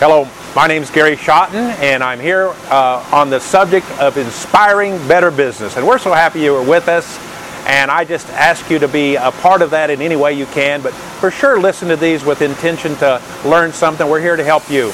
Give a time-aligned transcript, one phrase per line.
[0.00, 0.26] Hello,
[0.56, 5.30] my name is Gary Schotten, and I'm here uh, on the subject of inspiring better
[5.30, 5.76] business.
[5.76, 7.18] And we're so happy you are with us.
[7.66, 10.46] And I just ask you to be a part of that in any way you
[10.46, 10.80] can.
[10.80, 14.08] But for sure, listen to these with intention to learn something.
[14.08, 14.90] We're here to help you.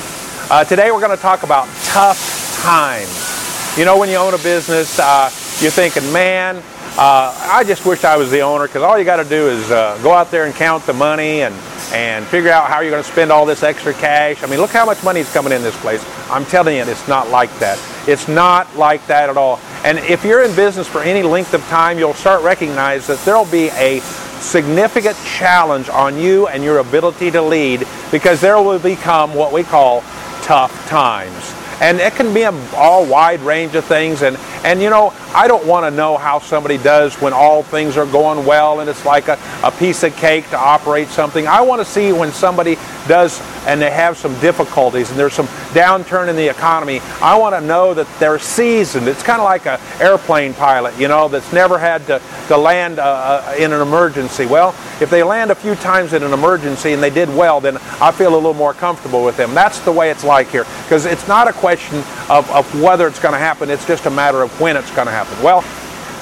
[0.50, 3.79] Uh, today, we're going to talk about tough times.
[3.79, 5.30] You know, when you own a business, uh,
[5.61, 6.57] you're thinking, man,
[6.99, 9.71] uh, I just wish I was the owner because all you got to do is
[9.71, 11.54] uh, go out there and count the money and
[11.93, 14.43] and figure out how you're going to spend all this extra cash.
[14.43, 16.04] I mean, look how much money is coming in this place.
[16.31, 17.79] I'm telling you, it's not like that.
[18.08, 19.61] It's not like that at all.
[19.85, 23.44] And if you're in business for any length of time, you'll start recognize that there'll
[23.46, 24.00] be a
[24.41, 29.63] significant challenge on you and your ability to lead because there will become what we
[29.63, 30.03] call
[30.43, 34.91] tough times and it can be a all wide range of things and and you
[34.91, 38.80] know i don't want to know how somebody does when all things are going well
[38.80, 41.46] and it's like a, a piece of cake to operate something.
[41.46, 42.76] I want to see when somebody
[43.08, 47.54] does and they have some difficulties and there's some downturn in the economy i want
[47.54, 49.08] to know that they're seasoned.
[49.08, 52.98] It's kind of like an airplane pilot you know that's never had to, to land
[52.98, 54.46] uh, uh, in an emergency.
[54.46, 57.76] Well if they land a few times in an emergency and they did well then
[58.00, 59.54] i feel a little more comfortable with them.
[59.54, 61.98] That's the way it's like here because it's not a question
[62.28, 65.06] of, of whether it's going to happen, it's just a matter of when it's going
[65.06, 65.42] to happen.
[65.42, 65.64] Well,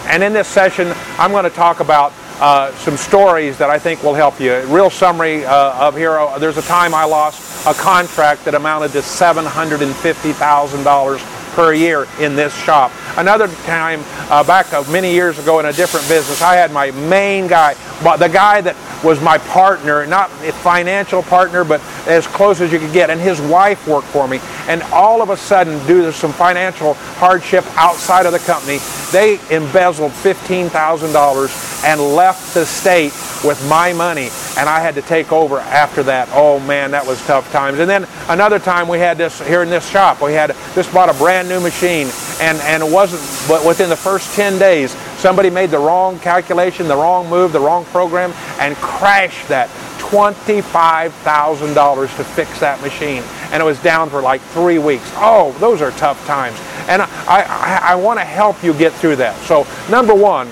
[0.07, 4.03] and in this session, I'm going to talk about uh, some stories that I think
[4.03, 4.61] will help you.
[4.67, 6.19] Real summary uh, of here.
[6.39, 12.55] There's a time I lost a contract that amounted to $750,000 per year in this
[12.65, 12.91] shop.
[13.17, 16.91] Another time, uh, back uh, many years ago in a different business, I had my
[16.91, 17.75] main guy,
[18.19, 22.81] the guy that was my partner, not a financial partner, but as close as you
[22.81, 23.11] could get.
[23.11, 24.41] And his wife worked for me.
[24.67, 28.79] And all of a sudden, due to some financial hardship outside of the company,
[29.13, 33.13] they embezzled $15,000 and left the state
[33.45, 34.31] with my money.
[34.57, 36.29] And I had to take over after that.
[36.33, 37.79] Oh man, that was tough times.
[37.79, 40.23] And then another time we had this here in this shop.
[40.23, 42.09] We had just bought a brand new machine.
[42.41, 46.89] And, and it wasn't, but within the first 10 days, somebody made the wrong calculation,
[46.89, 49.69] the wrong move, the wrong program, and crashed that.
[49.99, 53.25] $25,000 to fix that machine.
[53.51, 55.11] And it was down for like three weeks.
[55.17, 56.57] Oh, those are tough times.
[56.89, 59.37] And I, I, I want to help you get through that.
[59.41, 60.49] So, number one,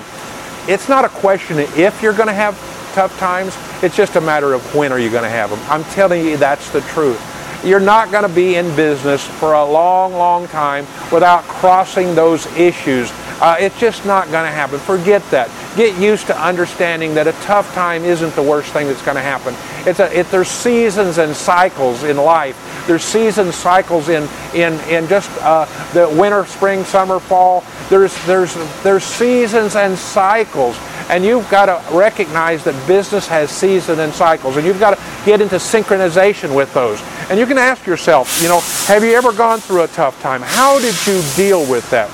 [0.68, 2.54] it's not a question of if you're going to have
[2.92, 3.56] tough times.
[3.82, 5.58] It's just a matter of when are you going to have them.
[5.68, 7.20] I'm telling you, that's the truth.
[7.64, 12.46] You're not going to be in business for a long, long time without crossing those
[12.56, 13.10] issues.
[13.42, 14.78] Uh, it's just not going to happen.
[14.78, 15.50] Forget that.
[15.76, 19.20] Get used to understanding that a tough time isn't the worst thing that's going to
[19.20, 19.56] happen.
[19.84, 22.56] It's a, it, there's seasons and cycles in life.
[22.86, 27.64] There's season cycles in in in just uh, the winter, spring, summer, fall.
[27.91, 28.54] There's there's
[28.84, 30.78] there's seasons and cycles.
[31.10, 35.02] And you've got to recognize that business has seasons and cycles, and you've got to
[35.26, 37.02] get into synchronization with those.
[37.28, 40.42] And you can ask yourself, you know, have you ever gone through a tough time?
[40.42, 42.08] How did you deal with that?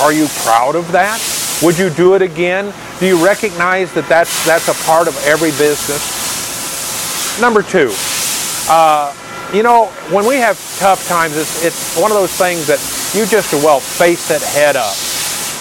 [0.00, 1.20] Are you proud of that?
[1.62, 2.72] Would you do it again?
[3.00, 7.40] Do you recognize that that's, that's a part of every business?
[7.40, 7.92] Number two,
[8.68, 9.14] uh,
[9.52, 12.80] you know, when we have tough times, it's, it's one of those things that
[13.14, 14.94] you just, well, face it head up.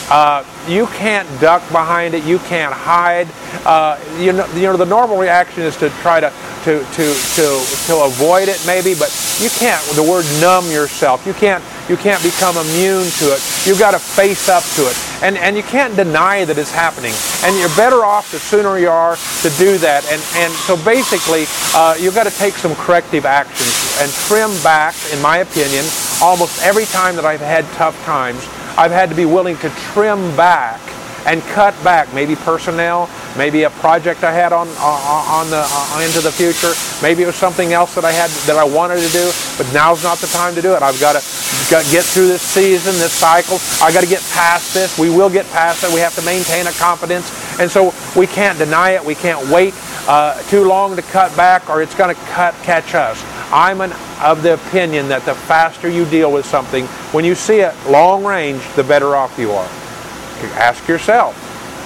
[0.08, 2.24] Uh, you can't duck behind it.
[2.24, 3.28] You can't hide.
[3.66, 6.31] Uh, you know, you know, the normal reaction is to try to,
[6.64, 9.09] to, to, to, to avoid it maybe, but
[9.40, 11.25] you can't, the word numb yourself.
[11.25, 13.41] You can't, you can't become immune to it.
[13.66, 14.97] You've got to face up to it.
[15.23, 17.13] And, and you can't deny that it's happening.
[17.44, 20.06] And you're better off the sooner you are to do that.
[20.12, 21.45] And, and so basically,
[21.75, 25.85] uh, you've got to take some corrective actions and trim back, in my opinion,
[26.22, 28.41] almost every time that I've had tough times
[28.78, 30.81] I've had to be willing to trim back
[31.25, 36.19] and cut back maybe personnel, maybe a project I had on on the uh, into
[36.19, 39.31] the future, maybe it was something else that I had that I wanted to do,
[39.57, 40.84] but now's not the time to do it.
[40.84, 41.24] I've got to
[41.69, 43.57] get through this season, this cycle.
[43.81, 44.97] I got to get past this.
[44.97, 45.94] We will get past it.
[45.94, 49.03] We have to maintain a confidence, and so we can't deny it.
[49.03, 49.74] We can't wait
[50.07, 53.21] uh, too long to cut back, or it's going to cut catch us.
[53.51, 57.59] I'm an, of the opinion that the faster you deal with something, when you see
[57.59, 59.69] it long range, the better off you are.
[60.56, 61.41] Ask yourself,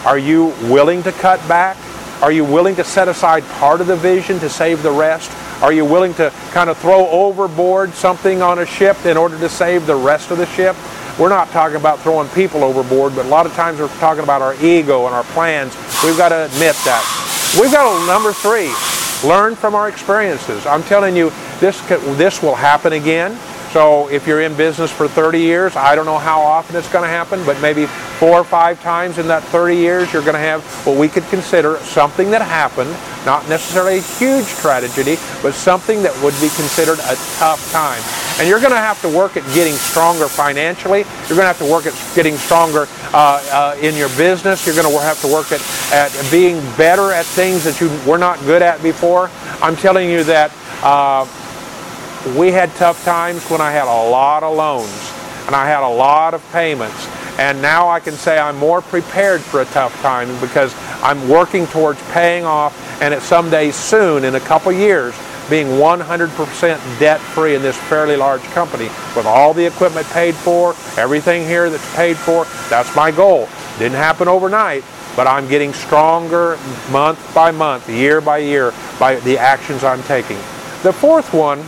[0.05, 1.77] are you willing to cut back?
[2.21, 5.31] Are you willing to set aside part of the vision to save the rest?
[5.61, 9.49] Are you willing to kind of throw overboard something on a ship in order to
[9.49, 10.75] save the rest of the ship?
[11.19, 14.41] We're not talking about throwing people overboard, but a lot of times we're talking about
[14.41, 15.75] our ego and our plans.
[16.01, 17.55] We've got to admit that.
[17.59, 18.71] We've got a number three,
[19.27, 20.65] learn from our experiences.
[20.65, 21.29] I'm telling you,
[21.59, 23.37] this, this will happen again.
[23.71, 27.03] So if you're in business for 30 years, I don't know how often it's going
[27.03, 30.39] to happen, but maybe four or five times in that 30 years, you're going to
[30.39, 32.89] have what we could consider something that happened,
[33.27, 38.01] not necessarily a huge tragedy, but something that would be considered a tough time.
[38.39, 40.99] And you're going to have to work at getting stronger financially.
[41.27, 44.65] You're going to have to work at getting stronger uh, uh, in your business.
[44.65, 45.61] You're going to have to work at,
[45.93, 49.29] at being better at things that you were not good at before.
[49.61, 50.51] I'm telling you that
[50.81, 51.27] uh,
[52.37, 55.13] we had tough times when I had a lot of loans
[55.47, 57.07] and I had a lot of payments.
[57.39, 61.65] And now I can say I'm more prepared for a tough time because I'm working
[61.67, 65.15] towards paying off and at some day soon, in a couple years,
[65.49, 70.75] being 100% debt free in this fairly large company with all the equipment paid for,
[70.97, 72.45] everything here that's paid for.
[72.69, 73.47] That's my goal.
[73.79, 74.83] Didn't happen overnight,
[75.15, 76.59] but I'm getting stronger
[76.91, 80.37] month by month, year by year, by the actions I'm taking.
[80.83, 81.63] The fourth one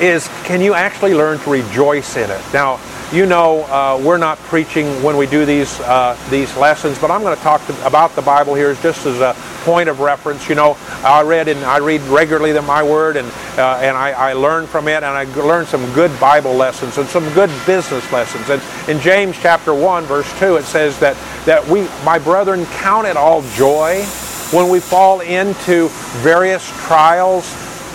[0.00, 2.42] is can you actually learn to rejoice in it?
[2.52, 2.80] Now,
[3.12, 7.22] you know uh, we're not preaching when we do these uh, these lessons, but I'm
[7.22, 9.34] going to talk about the Bible here just as a
[9.64, 10.48] point of reference.
[10.48, 14.10] You know, I read and I read regularly the My Word, and uh, and I,
[14.10, 18.10] I learn from it, and I learn some good Bible lessons and some good business
[18.12, 18.50] lessons.
[18.50, 21.16] And in James chapter one, verse two, it says that
[21.46, 24.04] that we, my brethren, count it all joy
[24.52, 25.88] when we fall into
[26.22, 27.50] various trials,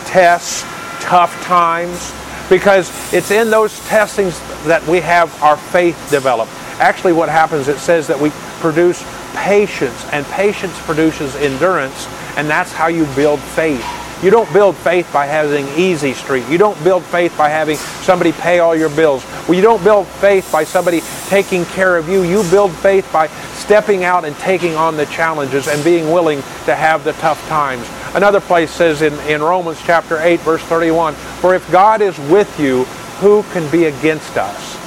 [0.06, 0.66] tests
[1.04, 2.14] tough times
[2.50, 6.50] because it's in those testings that we have our faith develop.
[6.80, 9.04] Actually, what happens, it says that we produce
[9.36, 12.08] patience, and patience produces endurance,
[12.38, 13.86] and that's how you build faith.
[14.24, 16.48] You don't build faith by having easy street.
[16.48, 19.26] You don't build faith by having somebody pay all your bills.
[19.48, 22.24] Well, you don't build faith by somebody taking care of you.
[22.24, 26.74] You build faith by stepping out and taking on the challenges and being willing to
[26.74, 27.86] have the tough times.
[28.16, 32.58] Another place says in, in Romans chapter 8, verse 31, For if God is with
[32.58, 32.86] you,
[33.20, 34.80] who can be against us?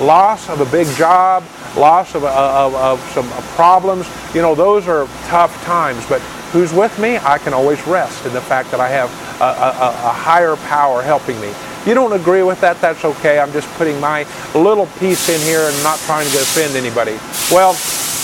[0.00, 1.44] Loss of a big job,
[1.76, 6.06] loss of, of, of some problems, you know, those are tough times.
[6.08, 6.22] But
[6.52, 7.18] who's with me?
[7.18, 9.10] I can always rest in the fact that I have
[9.40, 11.52] a, a, a higher power helping me.
[11.86, 13.38] You don't agree with that, that's okay.
[13.38, 17.18] I'm just putting my little piece in here and not trying to offend anybody.
[17.50, 17.74] Well,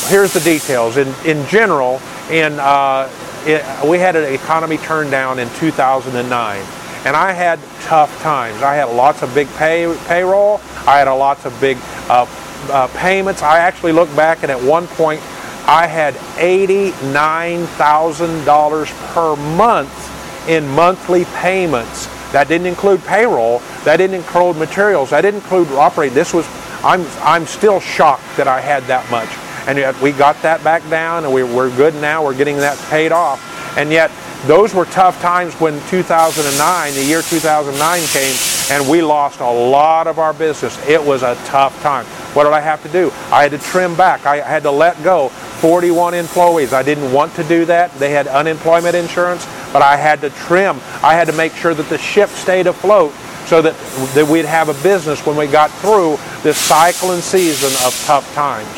[0.09, 0.97] here's the details.
[0.97, 3.09] In, in general, in uh,
[3.47, 6.65] it, we had an economy turned down in 2009
[7.05, 8.62] and I had tough times.
[8.62, 10.62] I had lots of big pay, payroll.
[10.87, 11.77] I had a lots of big
[12.09, 12.27] uh,
[12.71, 13.43] uh, payments.
[13.43, 15.21] I actually look back and at one point
[15.67, 22.09] I had $89,000 per month in monthly payments.
[22.35, 23.61] That didn't include payroll.
[23.85, 25.11] That didn't include materials.
[25.11, 26.17] That didn't include operating.
[26.17, 26.45] This was,
[26.83, 29.29] I'm, I'm still shocked that I had that much.
[29.69, 32.25] And yet we got that back down and we, we're good now.
[32.25, 33.41] We're getting that paid off.
[33.79, 34.11] And yet
[34.47, 38.37] those were tough times when 2009, the year 2009 came,
[38.71, 40.77] and we lost a lot of our business.
[40.89, 42.05] It was a tough time.
[42.35, 43.13] What did I have to do?
[43.31, 44.27] I had to trim back.
[44.27, 46.73] I had to let go 41 employees.
[46.73, 47.91] I didn't want to do that.
[47.95, 50.76] They had unemployment insurance, but I had to trim.
[51.03, 53.12] I had to make sure that the ship stayed afloat
[53.47, 53.75] so that,
[54.15, 58.32] that we'd have a business when we got through this cycle and season of tough
[58.35, 58.69] times.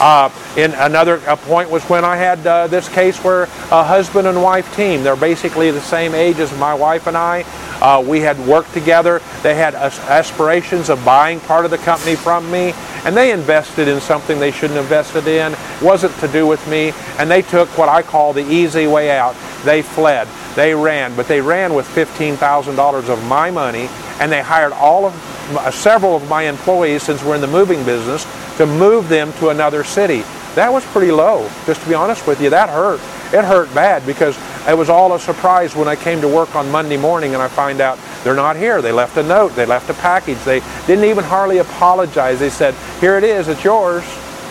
[0.00, 4.42] Uh, in another point was when I had uh, this case where a husband and
[4.42, 7.44] wife team, they're basically the same age as my wife and I.
[7.80, 9.22] Uh, we had worked together.
[9.42, 12.72] They had aspirations of buying part of the company from me,
[13.04, 15.52] and they invested in something they shouldn't have invested in.
[15.52, 19.10] It wasn't to do with me, and they took what I call the easy way
[19.10, 19.36] out.
[19.64, 20.28] They fled.
[20.56, 23.88] They ran, but they ran with $15,000 of my money,
[24.20, 28.24] and they hired all of several of my employees, since we're in the moving business,
[28.56, 30.22] to move them to another city.
[30.54, 32.50] That was pretty low, just to be honest with you.
[32.50, 33.00] That hurt.
[33.32, 34.36] It hurt bad because
[34.68, 37.46] it was all a surprise when I came to work on Monday morning and I
[37.46, 38.82] find out they're not here.
[38.82, 40.38] They left a note, they left a package.
[40.38, 42.40] They didn't even hardly apologize.
[42.40, 44.02] They said, Here it is, it's yours.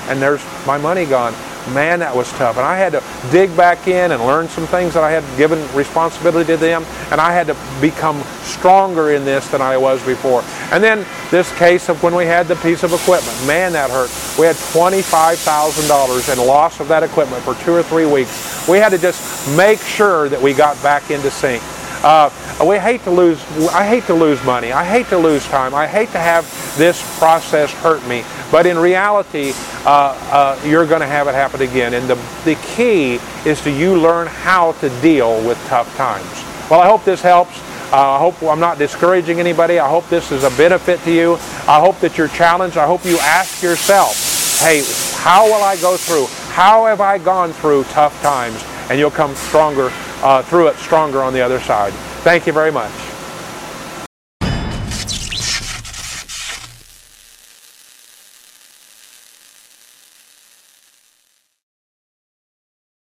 [0.08, 1.34] And there's my money gone
[1.74, 2.58] man, that was tough.
[2.58, 5.60] And I had to dig back in and learn some things that I had given
[5.76, 6.84] responsibility to them.
[7.12, 10.44] And I had to become stronger in this than I was before.
[10.72, 14.10] And then this case of when we had the piece of equipment, man, that hurt.
[14.40, 18.68] We had $25,000 in loss of that equipment for two or three weeks.
[18.68, 21.62] We had to just make sure that we got back into sync.
[22.04, 22.30] Uh,
[22.66, 23.44] we hate to lose.
[23.72, 24.72] I hate to lose money.
[24.72, 25.74] I hate to lose time.
[25.74, 26.46] I hate to have
[26.78, 28.24] this process hurt me.
[28.52, 29.54] But in reality,
[29.86, 31.94] uh, uh, you're going to have it happen again.
[31.94, 32.16] And the,
[32.46, 36.26] the key is to you learn how to deal with tough times.
[36.70, 37.60] Well, I hope this helps.
[37.92, 39.80] Uh, I hope I'm not discouraging anybody.
[39.80, 41.34] I hope this is a benefit to you.
[41.68, 42.78] I hope that you're challenged.
[42.78, 44.84] I hope you ask yourself, hey,
[45.24, 46.28] how will I go through?
[46.54, 48.64] How have I gone through tough times?
[48.90, 49.90] And you'll come stronger
[50.22, 51.94] uh, through it, stronger on the other side.
[52.24, 53.09] Thank you very much.